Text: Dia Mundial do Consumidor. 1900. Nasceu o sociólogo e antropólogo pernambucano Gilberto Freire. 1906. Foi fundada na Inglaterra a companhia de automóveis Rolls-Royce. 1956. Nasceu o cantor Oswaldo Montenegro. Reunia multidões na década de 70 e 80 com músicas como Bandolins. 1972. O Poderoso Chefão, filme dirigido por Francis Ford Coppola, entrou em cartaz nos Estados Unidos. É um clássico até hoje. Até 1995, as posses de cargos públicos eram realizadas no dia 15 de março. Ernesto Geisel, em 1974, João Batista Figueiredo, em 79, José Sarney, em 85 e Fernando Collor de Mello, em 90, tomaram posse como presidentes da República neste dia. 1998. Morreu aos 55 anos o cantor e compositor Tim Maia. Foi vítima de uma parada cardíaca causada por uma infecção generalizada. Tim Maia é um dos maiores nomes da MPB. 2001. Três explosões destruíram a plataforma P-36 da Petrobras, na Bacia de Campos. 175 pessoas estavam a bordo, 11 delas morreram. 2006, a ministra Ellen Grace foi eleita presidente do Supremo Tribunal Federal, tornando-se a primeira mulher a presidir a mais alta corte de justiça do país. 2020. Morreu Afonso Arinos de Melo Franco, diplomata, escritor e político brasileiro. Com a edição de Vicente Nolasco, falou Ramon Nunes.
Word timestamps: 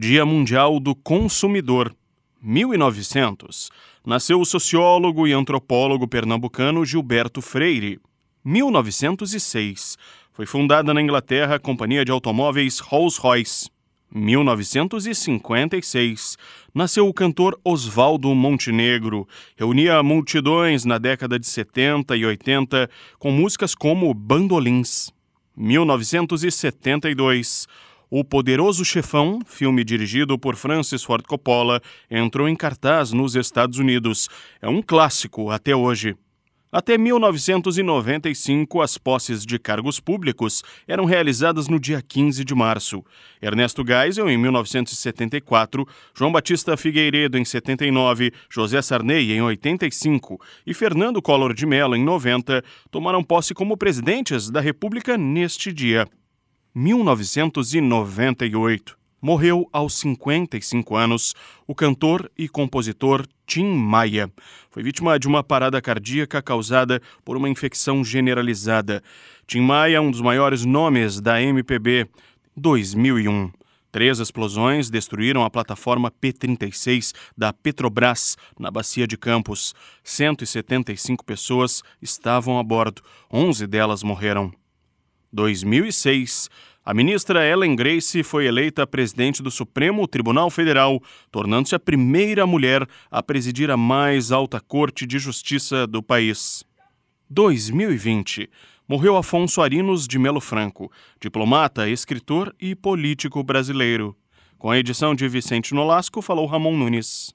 Dia 0.00 0.24
Mundial 0.24 0.78
do 0.78 0.94
Consumidor. 0.94 1.92
1900. 2.40 3.68
Nasceu 4.06 4.40
o 4.40 4.44
sociólogo 4.44 5.26
e 5.26 5.32
antropólogo 5.32 6.06
pernambucano 6.06 6.84
Gilberto 6.84 7.42
Freire. 7.42 7.98
1906. 8.44 9.98
Foi 10.32 10.46
fundada 10.46 10.94
na 10.94 11.02
Inglaterra 11.02 11.56
a 11.56 11.58
companhia 11.58 12.04
de 12.04 12.12
automóveis 12.12 12.78
Rolls-Royce. 12.78 13.68
1956. 14.14 16.38
Nasceu 16.72 17.08
o 17.08 17.12
cantor 17.12 17.58
Oswaldo 17.64 18.32
Montenegro. 18.36 19.26
Reunia 19.56 20.00
multidões 20.00 20.84
na 20.84 20.98
década 20.98 21.40
de 21.40 21.46
70 21.48 22.16
e 22.16 22.24
80 22.24 22.88
com 23.18 23.32
músicas 23.32 23.74
como 23.74 24.14
Bandolins. 24.14 25.12
1972. 25.56 27.66
O 28.10 28.24
Poderoso 28.24 28.86
Chefão, 28.86 29.40
filme 29.44 29.84
dirigido 29.84 30.38
por 30.38 30.56
Francis 30.56 31.04
Ford 31.04 31.26
Coppola, 31.26 31.78
entrou 32.10 32.48
em 32.48 32.56
cartaz 32.56 33.12
nos 33.12 33.36
Estados 33.36 33.78
Unidos. 33.78 34.30
É 34.62 34.68
um 34.68 34.80
clássico 34.80 35.50
até 35.50 35.76
hoje. 35.76 36.16
Até 36.72 36.96
1995, 36.96 38.80
as 38.80 38.96
posses 38.96 39.44
de 39.44 39.58
cargos 39.58 40.00
públicos 40.00 40.62
eram 40.86 41.04
realizadas 41.04 41.68
no 41.68 41.78
dia 41.78 42.00
15 42.00 42.42
de 42.44 42.54
março. 42.54 43.04
Ernesto 43.42 43.84
Geisel, 43.86 44.30
em 44.30 44.38
1974, 44.38 45.86
João 46.14 46.32
Batista 46.32 46.78
Figueiredo, 46.78 47.36
em 47.36 47.44
79, 47.44 48.32
José 48.48 48.80
Sarney, 48.80 49.32
em 49.32 49.42
85 49.42 50.40
e 50.66 50.72
Fernando 50.72 51.20
Collor 51.20 51.52
de 51.52 51.66
Mello, 51.66 51.94
em 51.94 52.02
90, 52.02 52.64
tomaram 52.90 53.22
posse 53.22 53.52
como 53.52 53.76
presidentes 53.76 54.48
da 54.48 54.62
República 54.62 55.18
neste 55.18 55.70
dia. 55.70 56.06
1998. 56.78 58.96
Morreu 59.20 59.68
aos 59.72 59.98
55 59.98 60.94
anos 60.94 61.34
o 61.66 61.74
cantor 61.74 62.30
e 62.38 62.48
compositor 62.48 63.26
Tim 63.44 63.64
Maia. 63.64 64.30
Foi 64.70 64.84
vítima 64.84 65.18
de 65.18 65.26
uma 65.26 65.42
parada 65.42 65.82
cardíaca 65.82 66.40
causada 66.40 67.02
por 67.24 67.36
uma 67.36 67.48
infecção 67.48 68.04
generalizada. 68.04 69.02
Tim 69.44 69.62
Maia 69.62 69.96
é 69.96 70.00
um 70.00 70.08
dos 70.08 70.20
maiores 70.20 70.64
nomes 70.64 71.20
da 71.20 71.42
MPB. 71.42 72.08
2001. 72.56 73.50
Três 73.90 74.20
explosões 74.20 74.88
destruíram 74.88 75.44
a 75.44 75.50
plataforma 75.50 76.12
P-36 76.12 77.12
da 77.36 77.52
Petrobras, 77.52 78.36
na 78.56 78.70
Bacia 78.70 79.04
de 79.04 79.18
Campos. 79.18 79.74
175 80.04 81.24
pessoas 81.24 81.82
estavam 82.00 82.56
a 82.56 82.62
bordo, 82.62 83.02
11 83.32 83.66
delas 83.66 84.04
morreram. 84.04 84.52
2006, 85.32 86.48
a 86.88 86.94
ministra 86.94 87.46
Ellen 87.46 87.76
Grace 87.76 88.22
foi 88.22 88.46
eleita 88.46 88.86
presidente 88.86 89.42
do 89.42 89.50
Supremo 89.50 90.08
Tribunal 90.08 90.48
Federal, 90.48 91.02
tornando-se 91.30 91.74
a 91.74 91.78
primeira 91.78 92.46
mulher 92.46 92.88
a 93.10 93.22
presidir 93.22 93.70
a 93.70 93.76
mais 93.76 94.32
alta 94.32 94.58
corte 94.58 95.06
de 95.06 95.18
justiça 95.18 95.86
do 95.86 96.02
país. 96.02 96.64
2020. 97.28 98.48
Morreu 98.88 99.18
Afonso 99.18 99.60
Arinos 99.60 100.08
de 100.08 100.18
Melo 100.18 100.40
Franco, 100.40 100.90
diplomata, 101.20 101.86
escritor 101.90 102.56
e 102.58 102.74
político 102.74 103.42
brasileiro. 103.42 104.16
Com 104.56 104.70
a 104.70 104.78
edição 104.78 105.14
de 105.14 105.28
Vicente 105.28 105.74
Nolasco, 105.74 106.22
falou 106.22 106.46
Ramon 106.46 106.74
Nunes. 106.74 107.34